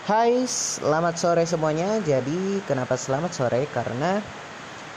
[0.00, 2.00] Hai, selamat sore semuanya.
[2.00, 3.68] Jadi, kenapa selamat sore?
[3.68, 4.16] Karena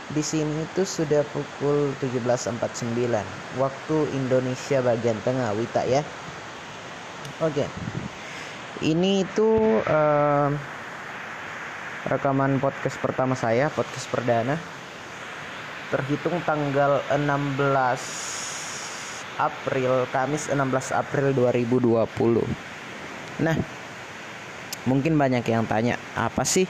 [0.07, 6.07] di sini itu sudah pukul 17.49 waktu Indonesia bagian tengah, Wita ya.
[7.43, 7.67] Oke.
[8.79, 10.49] Ini itu uh,
[12.07, 14.55] rekaman podcast pertama saya, podcast perdana.
[15.91, 17.59] Terhitung tanggal 16
[19.35, 22.47] April, Kamis 16 April 2020.
[23.43, 23.57] Nah,
[24.89, 26.67] mungkin banyak yang tanya apa sih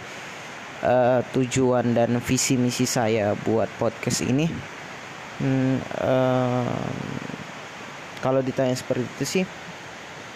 [0.84, 4.45] uh, tujuan dan visi misi saya buat podcast ini?
[5.41, 6.88] Hmm, uh,
[8.22, 9.44] kalau ditanya seperti itu sih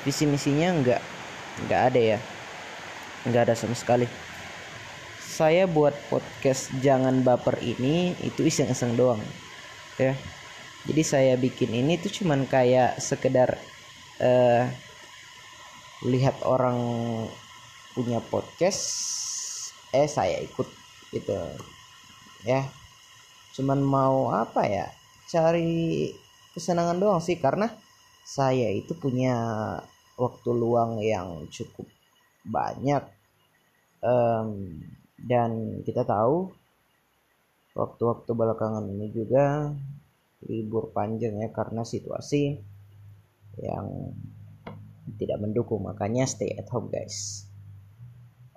[0.04, 1.02] visi misinya nggak
[1.68, 2.20] nggak ada ya.
[3.28, 4.08] Nggak ada sama sekali.
[5.22, 9.22] Saya buat podcast jangan baper ini itu iseng-iseng doang
[10.02, 10.18] ya.
[10.88, 13.60] Jadi saya bikin ini tuh cuman kayak sekedar
[14.24, 14.64] uh,
[16.06, 16.78] lihat orang
[17.98, 18.86] punya podcast
[19.90, 20.70] eh saya ikut
[21.10, 21.34] gitu.
[22.46, 22.70] Ya
[23.58, 24.86] cuman mau apa ya
[25.26, 26.14] cari
[26.54, 27.74] kesenangan doang sih karena
[28.22, 29.34] saya itu punya
[30.14, 31.90] waktu luang yang cukup
[32.46, 33.02] banyak.
[33.98, 34.78] Um,
[35.18, 36.54] dan kita tahu
[37.74, 39.74] waktu-waktu belakangan ini juga
[40.46, 42.62] libur panjang ya karena situasi
[43.58, 44.14] yang
[45.18, 45.82] tidak mendukung.
[45.82, 47.47] Makanya stay at home guys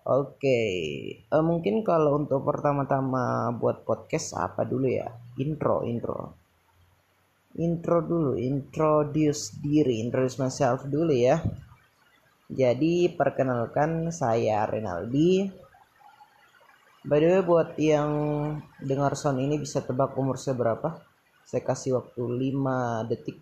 [0.01, 0.73] Oke, okay.
[1.29, 5.13] uh, eh, mungkin kalau untuk pertama-tama buat podcast apa dulu ya?
[5.37, 6.41] Intro, intro.
[7.61, 11.45] Intro dulu, introduce diri, introduce myself dulu ya.
[12.49, 15.53] Jadi perkenalkan saya Renaldi.
[17.05, 18.11] By the way buat yang
[18.81, 20.97] dengar sound ini bisa tebak umur saya berapa?
[21.45, 23.37] Saya kasih waktu 5 detik.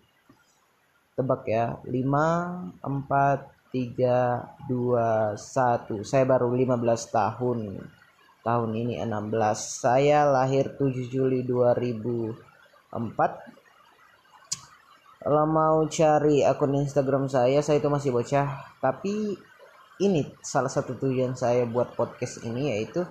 [1.15, 1.79] Tebak ya.
[1.87, 6.01] 5 4 tiga dua satu.
[6.05, 7.59] Saya baru 15 tahun.
[8.39, 13.59] Tahun ini 16 saya lahir 7 Juli 2004
[15.19, 18.79] kalau mau cari akun Instagram saya saya itu masih bocah.
[18.79, 19.35] Tapi
[19.99, 23.03] ini salah satu tujuan saya buat podcast ini yaitu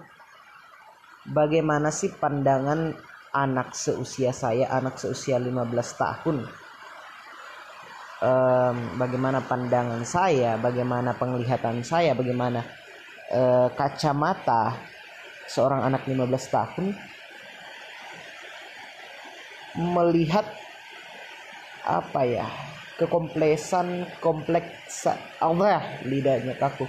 [1.29, 2.97] bagaimana sih pandangan
[3.37, 5.69] anak seusia saya anak seusia 15
[6.01, 6.49] tahun
[8.23, 12.62] um, bagaimana pandangan saya, bagaimana penglihatan saya, bagaimana
[13.31, 14.79] uh, kacamata
[15.49, 16.87] seorang anak 15 tahun
[19.79, 20.45] melihat
[21.89, 22.47] apa ya
[22.99, 25.06] kekompleksan kompleks
[25.41, 26.85] Allah lidahnya kaku.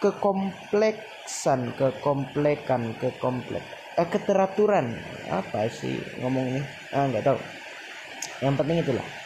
[0.00, 3.60] Kekompleksan kekomplekan kekomplek
[4.00, 4.96] eh, keteraturan
[5.28, 6.64] apa sih ngomongnya?
[6.94, 7.38] Ah nggak tahu.
[8.40, 9.19] Yang penting itulah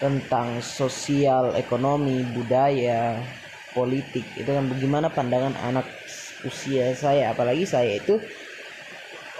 [0.00, 3.20] tentang sosial, ekonomi, budaya,
[3.76, 4.24] politik.
[4.34, 5.86] Itu kan bagaimana pandangan anak
[6.42, 7.36] usia saya.
[7.36, 8.16] Apalagi saya itu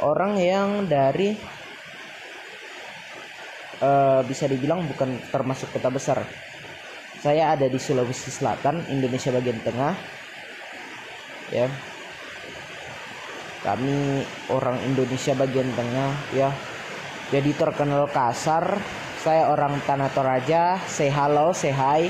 [0.04, 1.32] orang yang dari
[3.81, 6.20] uh, bisa dibilang bukan termasuk kota besar.
[7.20, 9.97] Saya ada di Sulawesi Selatan Indonesia bagian tengah
[11.53, 11.69] ya.
[13.60, 16.49] Kami orang Indonesia bagian tengah ya.
[17.28, 18.81] Jadi terkenal kasar
[19.20, 20.81] saya orang Tanah Toraja.
[20.88, 22.08] Say hello, say hi.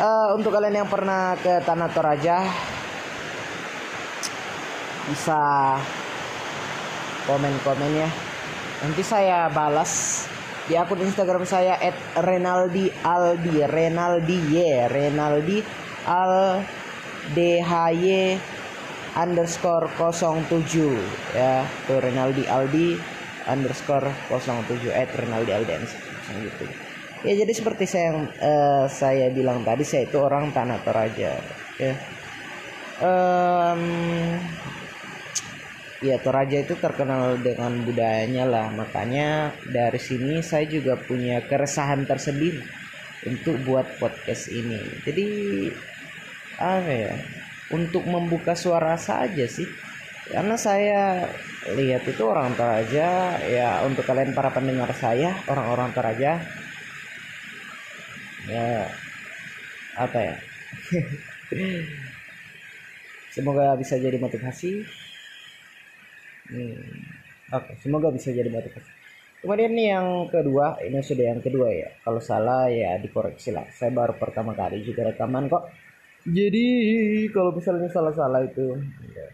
[0.00, 2.40] Uh, untuk kalian yang pernah ke Tanah Toraja
[5.12, 5.40] bisa
[7.28, 8.08] komen-komen ya.
[8.80, 10.24] Nanti saya balas
[10.64, 11.76] di akun Instagram saya
[12.16, 15.60] @renaldi_aldi renaldi y renaldi
[16.08, 16.64] al
[17.36, 18.40] dhy
[19.12, 23.13] underscore 07 ya tuh renaldi aldi
[23.48, 25.92] underscore 07 at Renaldi Aldens
[26.32, 26.64] gitu.
[27.24, 31.40] Ya jadi seperti saya yang uh, saya bilang tadi saya itu orang Tanah Toraja
[31.80, 31.94] ya.
[33.00, 33.82] Um,
[36.04, 38.68] ya Toraja itu terkenal dengan budayanya lah.
[38.68, 42.60] Makanya dari sini saya juga punya keresahan tersendiri
[43.24, 44.84] untuk buat podcast ini.
[45.08, 45.26] Jadi
[46.60, 47.14] apa ya
[47.72, 49.66] untuk membuka suara saja sih
[50.24, 51.28] karena saya
[51.76, 56.40] lihat itu orang Toraja ya untuk kalian para pendengar saya orang-orang Toraja
[58.48, 58.88] ya
[60.00, 60.34] apa ya?
[63.34, 64.86] Semoga bisa jadi motivasi.
[66.44, 66.86] Hmm,
[67.50, 68.86] oke okay, semoga bisa jadi motivasi.
[69.42, 71.90] Kemudian nih yang kedua ini sudah yang kedua ya.
[72.06, 73.66] Kalau salah ya dikoreksi lah.
[73.74, 75.66] Saya baru pertama kali juga rekaman kok.
[76.24, 76.64] Jadi
[77.34, 78.78] kalau misalnya salah-salah itu
[79.12, 79.26] ya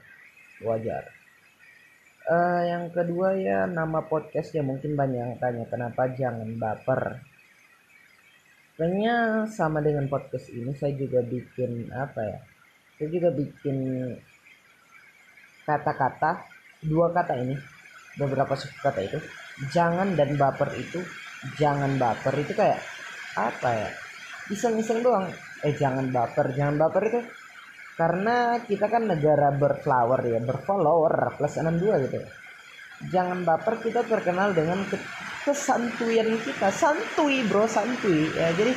[0.65, 1.05] wajar.
[2.31, 7.25] Uh, yang kedua ya nama podcastnya mungkin banyak yang tanya kenapa jangan baper?
[8.79, 12.39] Kayaknya sama dengan podcast ini saya juga bikin apa ya
[13.01, 13.77] saya juga bikin
[15.65, 16.45] kata-kata
[16.85, 17.57] dua kata ini
[18.21, 19.19] beberapa suku kata itu
[19.73, 21.01] jangan dan baper itu
[21.57, 22.81] jangan baper itu kayak
[23.41, 23.91] apa ya
[24.53, 25.33] iseng-iseng doang.
[25.65, 27.21] Eh jangan baper jangan baper itu
[28.01, 32.17] karena kita kan negara berflower ya berfollower plus 62 gitu
[33.13, 34.85] jangan baper kita terkenal dengan
[35.41, 36.69] kesantuyan kita.
[36.69, 38.77] Santuy bro santuy ya jadi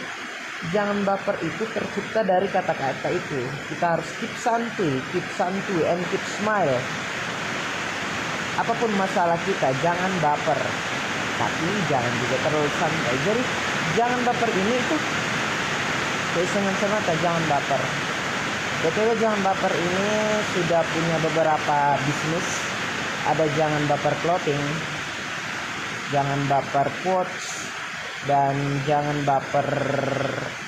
[0.72, 3.40] jangan baper itu tercipta dari kata-kata itu.
[3.68, 6.80] Kita harus keep santuy keep santuy and keep smile.
[8.56, 10.60] Apa pun masalah kita jangan baper.
[11.36, 13.16] Tapi jangan juga terlalu santai.
[13.28, 13.44] Jadi
[14.00, 14.96] jangan baper ini itu
[16.34, 18.13] keisengan semata jangan baper
[18.84, 20.12] BTW jangan baper ini
[20.52, 22.48] sudah punya beberapa bisnis.
[23.24, 24.60] Ada jangan baper clothing
[26.12, 27.66] jangan baper quotes
[28.30, 28.54] dan
[28.86, 29.66] jangan baper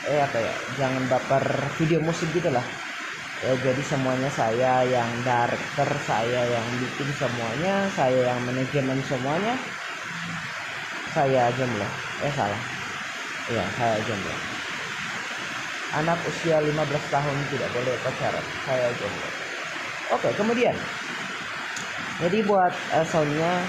[0.08, 1.44] eh apa ya jangan baper
[1.76, 2.64] video musik gitu lah.
[3.44, 9.60] Ya jadi semuanya saya yang director saya yang bikin semuanya saya yang manajemen semuanya.
[11.12, 11.88] Saya jomblo
[12.24, 12.64] eh salah.
[13.52, 14.55] Iya saya jomblo
[15.96, 16.76] anak usia 15
[17.14, 18.46] tahun tidak boleh pacaran.
[18.68, 19.46] Saya jomblo
[20.14, 20.76] oke kemudian.
[22.22, 23.64] Jadi buat uh, soundnya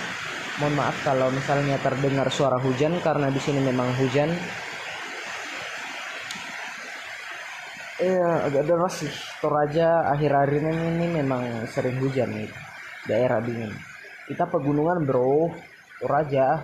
[0.62, 4.30] mohon maaf kalau misalnya terdengar suara hujan karena di sini memang hujan.
[7.96, 9.12] Iya agak deras sih.
[9.40, 12.50] Toraja akhir-akhir ini, ini memang sering hujan nih.
[13.08, 13.72] Daerah dingin.
[14.28, 15.50] Kita pegunungan bro.
[15.96, 16.60] Toraja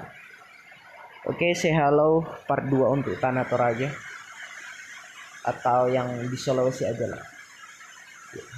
[1.22, 4.11] Oke say hello part 2 untuk Tanah Toraja
[5.42, 7.22] atau yang di Sulawesi aja lah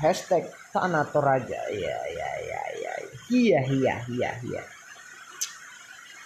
[0.04, 2.92] hashtag tanah toraja Iya, iya, iya, iya.
[3.32, 4.62] iya iya iya iya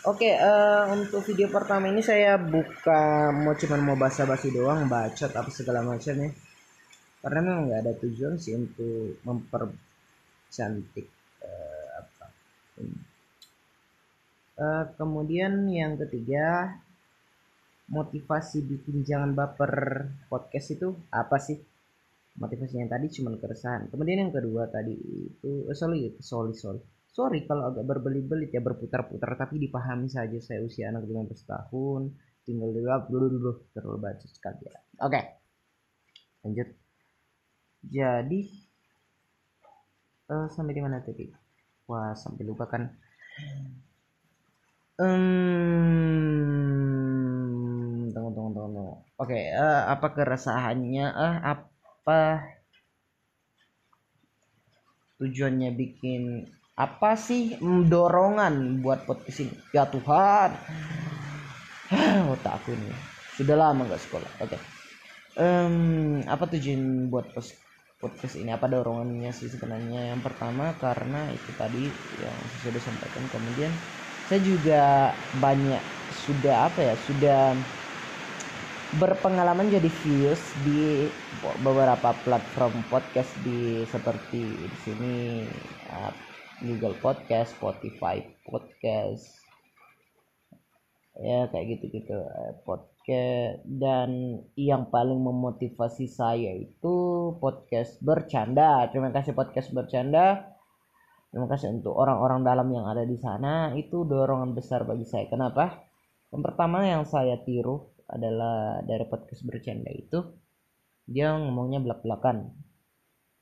[0.05, 5.51] oke uh, untuk video pertama ini saya buka mau cuman mau basa-basi doang bacot apa
[5.53, 6.31] segala macam ya.
[7.23, 11.07] karena memang nggak ada tujuan sih untuk mempercantik
[11.45, 12.27] uh, apa
[14.59, 16.79] uh, kemudian yang ketiga
[17.89, 21.57] motivasi bikin jangan baper podcast itu apa sih?
[22.39, 23.91] Motivasi yang tadi cuma keresahan.
[23.91, 26.81] Kemudian yang kedua tadi itu, uh, sorry, sorry, sorry
[27.19, 32.15] sorry kalau agak berbelit-belit ya berputar-putar tapi dipahami saja saya usia anak 15 tahun
[32.47, 32.79] tinggal di
[33.11, 35.35] dulu dulu terlalu baca sekali ya oke okay.
[36.47, 36.69] lanjut
[37.91, 38.41] jadi
[40.31, 41.27] uh, sampai di mana tadi
[41.91, 42.87] wah sampai lupa kan
[45.03, 46.98] um,
[48.33, 48.95] tunggu tunggu tunggu, tunggu.
[48.95, 51.07] oke okay, uh, eh, apa keresahannya?
[51.13, 52.21] Uh, apa
[55.19, 56.47] tujuannya bikin
[56.79, 59.57] apa sih dorongan buat podcast ini?
[59.75, 60.51] Ya Tuhan.
[62.33, 62.95] Otak aku ini
[63.35, 64.31] sudah lama nggak sekolah.
[64.43, 64.55] Oke.
[64.55, 64.61] Okay.
[65.43, 67.35] um, apa tujuan buat
[67.99, 68.55] podcast ini?
[68.55, 70.15] Apa dorongannya sih sebenarnya?
[70.15, 71.91] Yang pertama karena itu tadi
[72.23, 73.75] yang saya sudah sampaikan kemudian
[74.29, 75.81] saya juga banyak
[76.13, 77.57] sudah apa ya sudah
[78.97, 81.05] berpengalaman jadi views di
[81.61, 85.15] beberapa platform podcast di seperti di sini
[86.65, 89.45] Google Podcast, Spotify Podcast,
[91.21, 96.97] ya kayak gitu-gitu eh, podcast dan yang paling memotivasi saya itu
[97.37, 98.89] podcast bercanda.
[98.89, 100.49] Terima kasih podcast bercanda.
[101.29, 103.77] Terima kasih untuk orang-orang dalam yang ada di sana.
[103.77, 105.29] Itu dorongan besar bagi saya.
[105.29, 105.77] Kenapa?
[106.33, 110.25] Yang pertama yang saya tiru adalah dari podcast bercanda itu
[111.09, 112.53] dia ngomongnya belak-belakan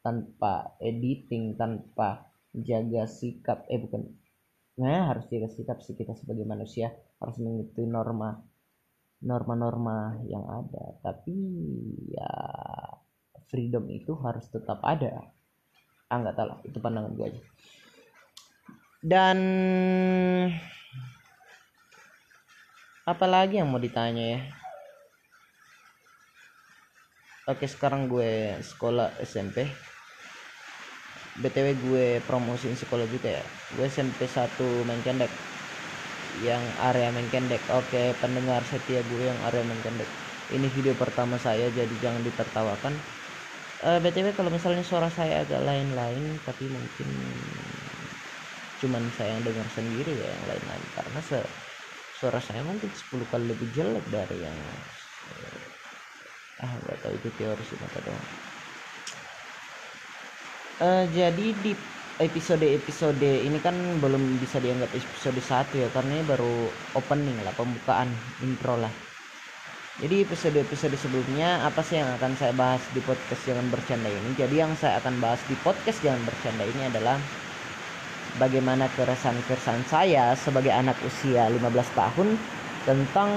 [0.02, 4.06] tanpa editing, tanpa jaga sikap eh bukan
[4.76, 8.36] nah harus jaga sikap sih kita sebagai manusia harus mengikuti norma
[9.24, 11.32] norma-norma yang ada tapi
[12.12, 12.28] ya
[13.50, 15.22] freedom itu harus tetap ada.
[16.06, 17.42] Ah nggak tahu lah itu pandangan gue aja.
[19.02, 19.38] Dan
[23.06, 24.40] apalagi yang mau ditanya ya?
[27.46, 29.70] Oke sekarang gue sekolah SMP
[31.36, 33.44] btw gue promosiin sekolah juga ya.
[33.78, 34.58] Gue SMP 1
[34.88, 35.30] Menkendek
[36.42, 36.60] yang
[36.90, 40.10] area Menkendek oke pendengar setia gue yang area Menkendek
[40.50, 42.94] ini video pertama saya jadi jangan ditertawakan.
[43.84, 47.08] Uh, eh, btw kalau misalnya suara saya agak lain-lain tapi mungkin
[48.82, 50.84] cuman saya yang dengar sendiri ya yang lain-lain.
[50.98, 51.38] Karena se
[52.18, 54.58] suara saya mungkin 10 kali lebih jelek dari yang
[55.30, 55.60] uh,
[56.64, 58.28] ah nggak tahu itu teori sih mata doang
[60.80, 61.72] uh, jadi di
[62.16, 68.10] episode-episode ini kan belum bisa dianggap episode satu ya karena ini baru opening lah pembukaan
[68.40, 68.92] intro lah
[70.02, 74.36] Jadi episode-episode sebelumnya apa sih yang akan saya bahas di podcast Jangan Bercanda ini?
[74.36, 77.16] Jadi yang saya akan bahas di podcast Jangan Bercanda ini adalah
[78.36, 82.28] bagaimana keresahan-keresahan saya sebagai anak usia 15 tahun
[82.84, 83.30] tentang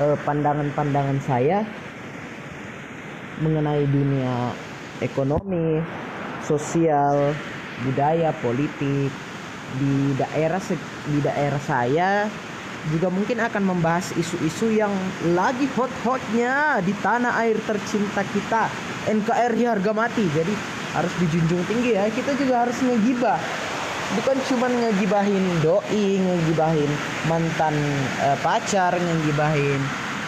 [0.00, 1.62] eh, pandangan-pandangan saya
[3.38, 4.50] mengenai dunia
[4.98, 5.78] ekonomi,
[6.42, 7.32] sosial,
[7.86, 9.12] budaya, politik
[9.78, 10.60] di daerah
[11.06, 12.26] di daerah saya
[12.88, 14.90] juga mungkin akan membahas isu-isu yang
[15.36, 18.72] lagi hot-hotnya di tanah air tercinta kita
[19.12, 20.24] NKRI harga mati.
[20.32, 22.08] Jadi harus dijunjung tinggi ya.
[22.08, 23.40] Kita juga harus ngegibah.
[24.08, 26.88] Bukan cuma ngegibahin doi ngegibahin
[27.28, 27.76] mantan
[28.24, 29.80] uh, pacar ngegibahin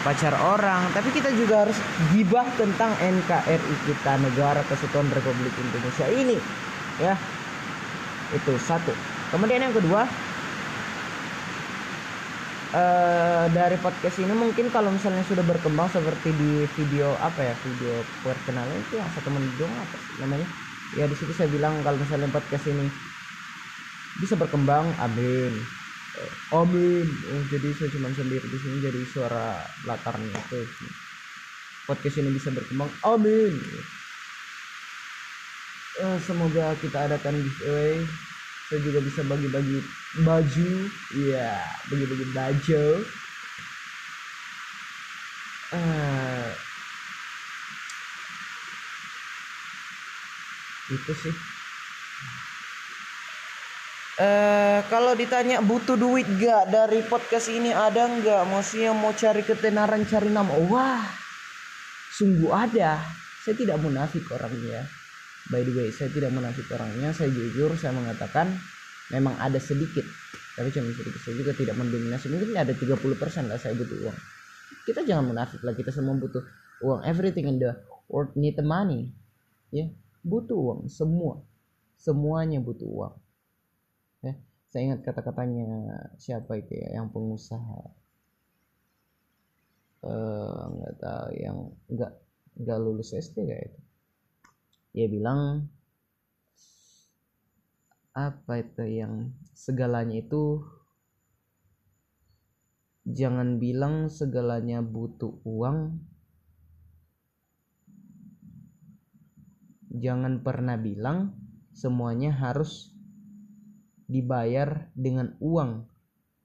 [0.05, 0.85] pacar orang.
[0.93, 1.77] Tapi kita juga harus
[2.13, 6.37] gibah tentang NKRI kita negara kesatuan Republik Indonesia ini.
[7.01, 7.17] Ya.
[8.31, 8.93] Itu satu.
[9.33, 10.05] Kemudian yang kedua
[12.71, 18.03] uh, dari podcast ini mungkin kalau misalnya sudah berkembang seperti di video apa ya video
[18.23, 20.47] perkenalan itu yang satu menit dong apa namanya?
[20.95, 22.87] Ya di situ saya bilang kalau misalnya podcast ini
[24.19, 25.53] bisa berkembang amin.
[26.19, 27.07] Uh, amin.
[27.07, 30.61] Uh, jadi saya cuma sendiri di sini jadi suara latarnya itu
[31.87, 33.53] podcast ini bisa berkembang amin.
[36.01, 37.99] Uh, semoga kita adakan giveaway
[38.71, 39.83] saya juga bisa bagi-bagi
[40.23, 40.71] baju.
[41.11, 41.59] Ya
[41.91, 42.85] bagi-bagi baju.
[45.75, 46.47] Uh,
[50.87, 51.35] itu sih.
[54.15, 58.47] Uh, kalau ditanya butuh duit gak dari podcast ini ada nggak?
[58.47, 60.55] Maksudnya mau cari ketenaran cari nama.
[60.71, 61.03] Wah
[62.15, 63.03] sungguh ada.
[63.43, 65.00] Saya tidak munafik orangnya
[65.51, 68.55] by the way saya tidak munafik orangnya saya jujur saya mengatakan
[69.11, 70.07] memang ada sedikit.
[70.55, 72.31] Tapi cuma sedikit saya juga tidak mendominasi.
[72.31, 74.17] Mungkin ada 30% lah saya butuh uang.
[74.87, 76.41] Kita jangan munafik lah kita semua butuh
[76.81, 77.03] uang.
[77.03, 77.75] Everything in the
[78.07, 79.11] world need the money.
[79.75, 79.91] Ya
[80.23, 81.43] butuh uang semua.
[81.99, 83.15] Semuanya butuh uang.
[84.23, 84.39] Ya
[84.71, 85.67] saya ingat kata-katanya
[86.15, 87.99] siapa itu ya yang pengusaha.
[90.01, 91.57] Eh, nggak uh, tahu yang
[91.93, 92.11] nggak
[92.57, 93.79] nggak lulus SD kayak itu
[94.91, 95.71] dia bilang
[98.11, 100.67] apa itu yang segalanya itu?
[103.07, 105.95] Jangan bilang segalanya butuh uang.
[109.91, 111.35] Jangan pernah bilang
[111.71, 112.91] semuanya harus
[114.11, 115.87] dibayar dengan uang.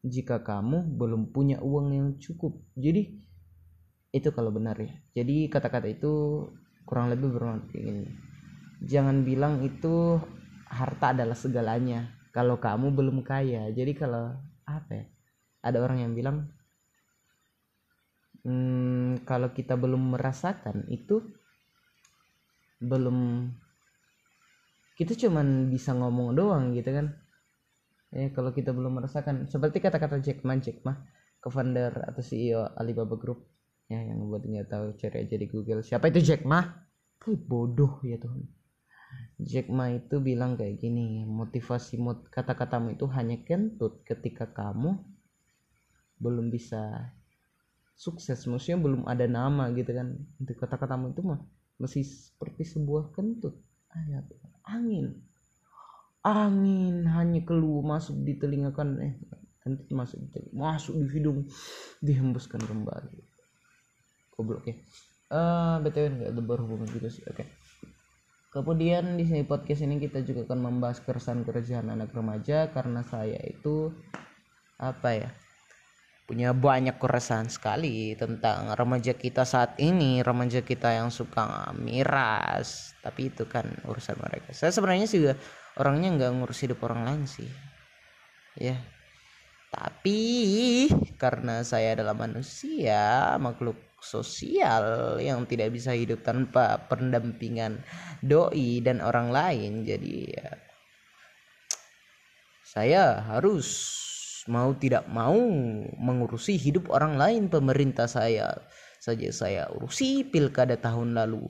[0.07, 2.63] Jika kamu belum punya uang yang cukup.
[2.79, 3.11] Jadi
[4.15, 4.95] itu kalau benar ya.
[5.19, 6.47] Jadi kata-kata itu
[6.87, 8.26] kurang lebih bermakna ini
[8.83, 10.21] jangan bilang itu
[10.69, 12.13] harta adalah segalanya.
[12.35, 13.73] Kalau kamu belum kaya.
[13.73, 14.37] Jadi kalau
[14.69, 15.05] apa ya?
[15.65, 16.47] Ada orang yang bilang
[18.45, 21.25] hmm, kalau kita belum merasakan itu
[22.77, 23.51] belum
[25.01, 27.17] kita cuman bisa ngomong doang gitu kan.
[28.13, 29.49] Ya kalau kita belum merasakan.
[29.49, 30.95] Seperti kata-kata Jack Ma Jack Ma
[31.41, 33.49] co-founder atau CEO Alibaba Group
[33.87, 35.81] ya yang buat nggak tahu cari aja di Google.
[35.81, 36.63] Siapa itu Jack Ma?
[37.27, 38.56] Bodoh ya Tuhan
[39.37, 44.97] Jack Ma itu bilang kayak gini motivasi mot kata-katamu itu hanya kentut ketika kamu
[46.17, 47.13] belum bisa
[47.97, 48.49] sukses.
[48.49, 50.17] Maksudnya belum ada nama gitu kan.
[50.41, 51.41] Untuk kata-katamu itu mah
[51.77, 53.61] masih seperti sebuah kentut.
[53.93, 54.25] Ayat
[54.65, 55.21] angin.
[56.25, 59.21] Angin hanya keluar masuk di telinga kan eh
[59.61, 61.45] kentut masuk di telinga, masuk di hidung
[62.01, 63.21] dihembuskan kembali.
[64.33, 64.77] Goblok ya.
[65.29, 67.45] Eh uh, btw nggak ada berhubungan juga sih oke.
[67.45, 67.66] okay.
[68.57, 73.93] Kemudian di sini podcast ini kita juga akan membahas keresahan-keresahan anak remaja karena saya itu
[74.81, 75.29] apa ya
[76.25, 82.97] punya banyak keresahan sekali tentang remaja kita saat ini remaja kita yang suka miras.
[83.05, 84.57] Tapi itu kan urusan mereka.
[84.57, 85.37] Saya sebenarnya juga
[85.77, 87.53] orangnya nggak ngurus hidup orang lain sih.
[88.57, 88.81] Ya.
[89.69, 90.89] Tapi
[91.21, 97.81] karena saya adalah manusia makhluk sosial yang tidak bisa hidup tanpa pendampingan
[98.21, 99.83] doi dan orang lain.
[99.83, 100.51] Jadi ya
[102.67, 103.69] saya harus
[104.47, 105.39] mau tidak mau
[105.99, 108.55] mengurusi hidup orang lain pemerintah saya
[109.03, 111.47] saja saya urusi pilkada tahun lalu.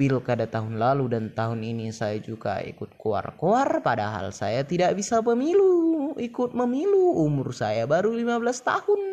[0.00, 6.16] Pilkada tahun lalu dan tahun ini saya juga ikut kuar-kuar padahal saya tidak bisa pemilu
[6.16, 7.20] ikut memilu.
[7.20, 9.09] Umur saya baru 15 tahun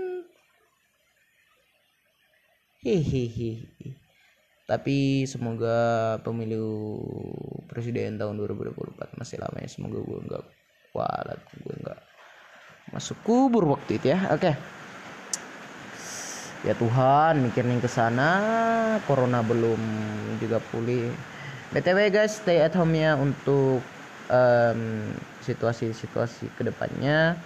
[2.81, 3.65] hehehe.
[4.67, 6.99] Tapi semoga pemilu
[7.71, 9.69] presiden tahun 2024 masih lama ya.
[9.71, 10.43] Semoga gue nggak
[10.91, 11.99] kualat gue nggak
[12.91, 14.19] masuk kubur waktu itu ya.
[14.35, 14.51] Oke.
[14.51, 14.55] Okay.
[16.65, 18.29] ya Tuhan mikirin ke sana.
[19.07, 19.79] Corona belum
[20.43, 21.07] juga pulih.
[21.71, 23.79] Btw guys stay at home ya untuk
[24.31, 24.81] um,
[25.43, 27.39] situasi-situasi ke depannya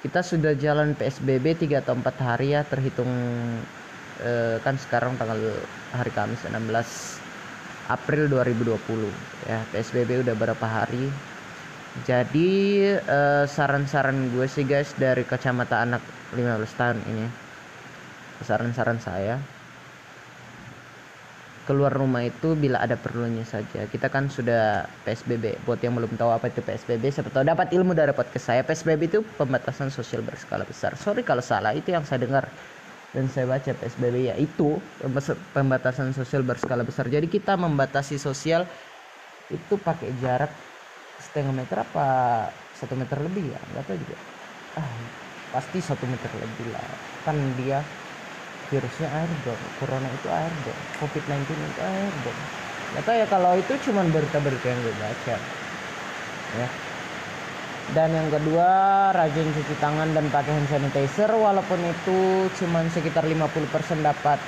[0.00, 3.08] kita sudah jalan PSBB 3 atau 4 hari ya terhitung
[4.22, 5.38] uh, kan sekarang tanggal
[5.92, 6.56] hari Kamis 16
[7.90, 8.78] April 2020
[9.50, 11.10] ya PSBB udah berapa hari
[12.06, 12.50] jadi
[13.02, 16.02] uh, saran-saran gue sih guys dari kacamata anak
[16.36, 17.26] 15 tahun ini
[18.46, 19.42] saran-saran saya
[21.70, 23.86] keluar rumah itu bila ada perlunya saja.
[23.86, 25.62] Kita kan sudah PSBB.
[25.62, 28.66] Buat yang belum tahu apa itu PSBB, siapa tahu dapat ilmu dari podcast saya.
[28.66, 30.98] PSBB itu pembatasan sosial berskala besar.
[30.98, 32.50] Sorry kalau salah, itu yang saya dengar
[33.10, 34.78] dan saya baca PSBB ya itu
[35.56, 37.10] pembatasan sosial berskala besar.
[37.10, 38.70] Jadi kita membatasi sosial
[39.50, 40.52] itu pakai jarak
[41.18, 42.06] setengah meter apa
[42.70, 43.60] satu meter lebih ya?
[43.74, 44.16] Nggak tahu juga.
[44.78, 44.90] Ah
[45.50, 46.86] pasti satu meter lebih lah.
[47.26, 47.82] Kan dia
[48.70, 52.42] virusnya airborne corona itu airborne covid 19 itu airborne.
[52.94, 55.36] Nggak tahu ya kalau itu cuma berita-berita yang gue baca
[56.50, 56.89] ya
[57.90, 58.70] dan yang kedua
[59.10, 61.26] rajin cuci tangan dan pakai hand sanitizer.
[61.26, 64.38] Walaupun itu cuma sekitar 50% dapat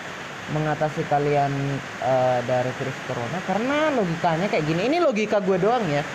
[0.54, 1.50] mengatasi kalian
[2.06, 3.38] uh, dari virus corona.
[3.42, 4.86] Karena logikanya kayak gini.
[4.86, 6.06] Ini logika gue doang ya.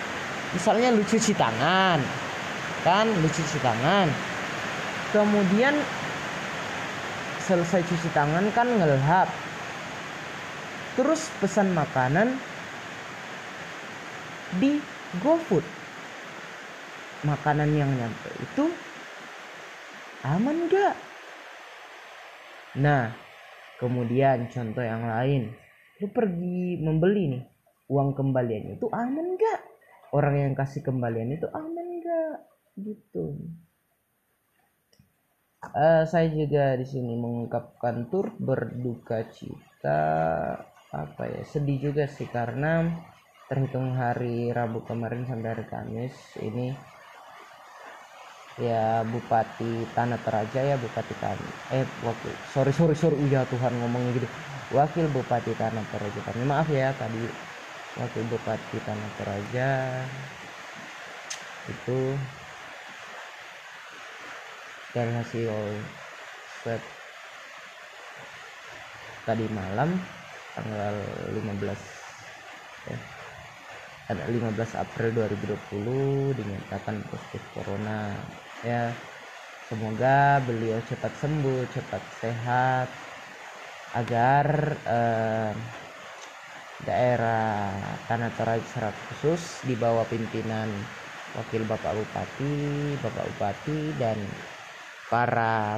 [0.56, 2.00] Misalnya lu cuci tangan
[2.88, 3.12] kan?
[3.12, 4.08] Lu cuci tangan.
[5.12, 5.76] Kemudian
[7.44, 9.28] selesai cuci tangan kan ngelhap.
[10.96, 12.40] Terus pesan makanan
[14.64, 14.80] di
[15.20, 15.77] GoFood
[17.28, 18.72] makanan yang nyampe itu
[20.24, 20.96] aman gak
[22.80, 23.28] nah
[23.78, 25.54] kemudian contoh yang lain.
[26.02, 27.44] Lu pergi membeli nih
[27.88, 29.62] uang kembaliannya itu aman gak
[30.14, 32.38] orang yang kasih kembalian itu aman gak
[32.82, 33.38] gitu.
[35.74, 40.06] Uh, saya juga di sini mengungkapkan tur berduka cita.
[40.88, 42.88] Apa ya sedih juga sih karena
[43.52, 46.72] terhitung hari Rabu kemarin sampai hari Kamis ini
[48.58, 54.18] ya Bupati Tanah Teraja ya Bupati Tanah eh wakil sorry sorry sorry ya Tuhan ngomongnya
[54.18, 54.28] gitu.
[54.74, 57.22] Wakil Bupati Tanah Teraja kami maaf ya tadi
[58.02, 59.70] Wakil Bupati Tanah Teraja
[61.68, 62.00] itu
[64.96, 65.52] dari hasil
[66.64, 66.82] swab
[69.28, 70.00] tadi malam
[70.56, 70.96] tanggal
[71.36, 71.76] 15
[72.88, 72.98] ya,
[74.16, 78.16] 15 April 2020 dinyatakan positif corona
[78.66, 78.98] ya
[79.68, 82.90] semoga beliau cepat sembuh cepat sehat
[83.94, 84.46] agar
[84.86, 85.54] eh,
[86.78, 90.70] daerah Tanah Toraja secara khusus di bawah pimpinan
[91.38, 92.56] Wakil Bapak Bupati,
[92.98, 94.18] Bapak Bupati dan
[95.06, 95.78] para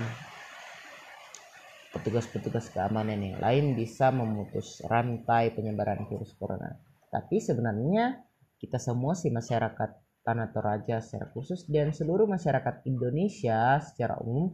[1.90, 6.80] petugas-petugas keamanan yang lain bisa memutus rantai penyebaran virus corona.
[7.10, 8.24] Tapi sebenarnya
[8.62, 14.54] kita semua sih masyarakat Tanah Toraja secara khusus dan seluruh masyarakat Indonesia secara umum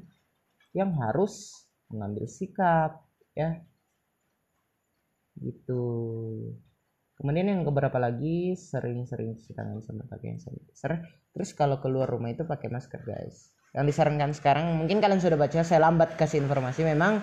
[0.71, 3.03] yang harus mengambil sikap
[3.35, 3.59] ya.
[5.35, 5.83] Gitu.
[7.19, 8.55] Kemudian yang beberapa lagi?
[8.55, 11.03] Sering-sering cuci tangan sama pakai hand sanitizer.
[11.35, 13.51] Terus kalau keluar rumah itu pakai masker guys.
[13.75, 16.87] Yang disarankan sekarang mungkin kalian sudah baca saya lambat kasih informasi.
[16.87, 17.19] Memang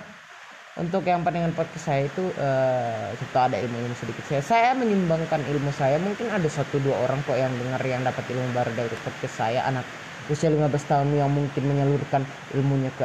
[0.72, 4.24] untuk yang pendengar podcast saya itu uh, ada ilmu-ilmu sedikit.
[4.24, 8.24] Saya saya menyumbangkan ilmu saya mungkin ada satu dua orang kok yang dengar yang dapat
[8.32, 9.68] ilmu baru dari podcast saya.
[9.68, 9.84] Anak
[10.32, 12.24] usia 15 tahun yang mungkin menyalurkan
[12.56, 13.04] ilmunya ke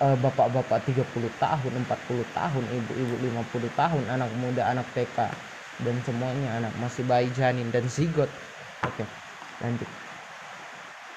[0.00, 1.04] uh, bapak-bapak 30
[1.36, 5.18] tahun 40 tahun ibu-ibu 50 tahun anak muda anak TK
[5.82, 8.30] dan semuanya anak masih bayi janin dan zigot.
[8.88, 9.04] Oke
[9.60, 9.90] lanjut.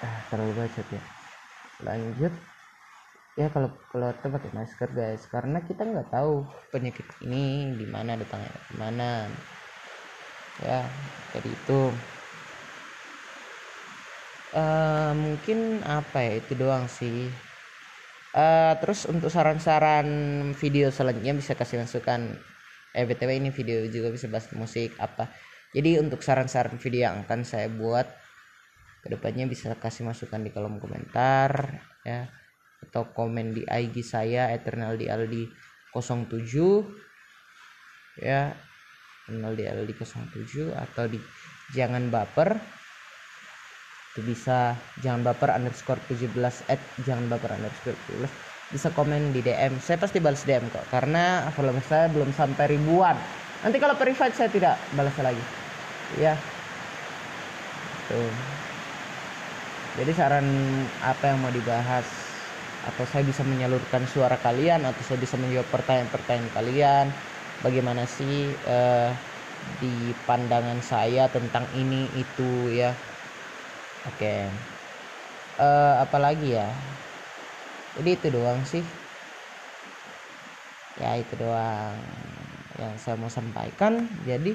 [0.03, 1.01] Ah terlalu bacot ya.
[1.87, 2.54] Lanjut
[3.35, 5.23] ya kalau keluar tuh pakai masker guys.
[5.27, 9.09] Karena kita nggak tahu penyakit ini di mana datangnya di mana.
[10.63, 10.87] Ya
[11.35, 11.81] jadi itu.
[14.55, 17.27] Uh, mungkin apa ya itu doang sih.
[18.35, 20.07] Uh, terus untuk saran-saran
[20.55, 22.39] video selanjutnya bisa kasih masukan.
[22.95, 25.27] Eh btw ini video juga bisa bahas musik apa.
[25.75, 28.07] Jadi untuk saran-saran video yang akan saya buat
[29.03, 32.25] ke depannya bisa kasih masukan di kolom komentar ya
[32.89, 35.49] atau komen di IG saya eternal di Aldi
[35.93, 38.53] 07 ya
[39.25, 41.17] eternal di Aldi 07 atau di
[41.73, 42.53] jangan baper.
[44.15, 49.77] Itu bisa jangan baper underscore 17 at jangan baper underscore 17 bisa komen di DM
[49.77, 53.13] saya pasti balas DM kok karena follower saya belum sampai ribuan.
[53.61, 55.43] Nanti kalau private saya tidak balas lagi.
[56.17, 56.33] Ya.
[58.09, 58.33] Tuh.
[59.95, 60.47] Jadi saran
[61.01, 62.24] apa yang mau dibahas
[62.85, 67.05] atau saya bisa menyalurkan suara kalian atau saya bisa menjawab pertanyaan-pertanyaan kalian.
[67.65, 69.09] Bagaimana sih uh,
[69.81, 72.93] di pandangan saya tentang ini itu ya?
[74.05, 74.21] Oke.
[74.21, 74.41] Okay.
[75.57, 76.69] uh, eh, apalagi ya?
[77.97, 78.85] Jadi itu doang sih.
[81.01, 81.97] Ya itu doang
[82.77, 84.05] yang saya mau sampaikan.
[84.29, 84.53] Jadi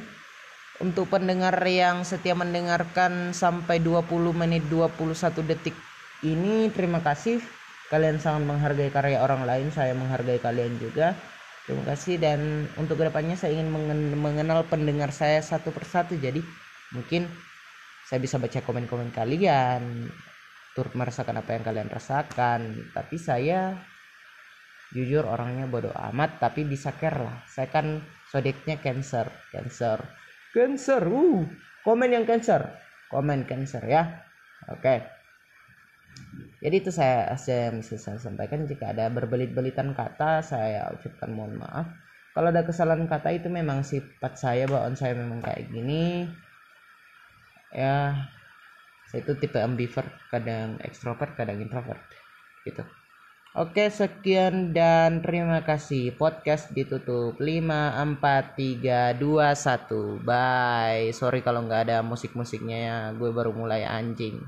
[0.80, 4.96] untuk pendengar yang setia mendengarkan sampai 20 menit 21
[5.44, 5.76] detik
[6.24, 7.59] ini terima kasih
[7.90, 11.18] kalian sangat menghargai karya orang lain saya menghargai kalian juga.
[11.66, 13.68] Terima kasih dan untuk ke depannya saya ingin
[14.16, 16.14] mengenal pendengar saya satu persatu.
[16.16, 16.40] Jadi
[16.94, 17.26] mungkin
[18.06, 20.06] saya bisa baca komen-komen kalian
[20.72, 22.78] turut merasakan apa yang kalian rasakan.
[22.94, 23.74] Tapi saya
[24.94, 27.42] jujur orangnya bodoh amat tapi bisa care lah.
[27.50, 29.98] Saya kan sodeknya cancer cancer
[30.54, 31.02] cancer.
[31.02, 31.42] Uh
[31.82, 32.70] komen yang cancer.
[33.10, 34.26] Komen cancer ya.
[34.70, 34.78] Oke.
[34.78, 35.19] okay
[36.60, 41.88] jadi itu saya saya saya sampaikan jika ada berbelit-belitan kata saya ucapkan mohon maaf.
[42.36, 46.28] Kalau ada kesalahan kata itu memang sifat saya bawaan saya memang kayak gini.
[47.72, 48.28] Ya
[49.08, 51.98] saya itu tipe ambivert kadang ekstrovert kadang introvert
[52.68, 52.84] gitu.
[53.56, 56.12] Oke sekian dan terima kasih.
[56.14, 57.40] Podcast ditutup.
[57.40, 61.08] 5 4 3 2 1 bye.
[61.16, 62.96] Sorry kalau nggak ada musik-musiknya ya.
[63.16, 64.44] Gue baru mulai anjing.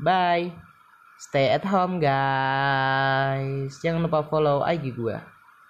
[0.00, 0.69] Bye
[1.20, 3.76] Stay at home guys.
[3.84, 5.20] Jangan lupa follow IG gue.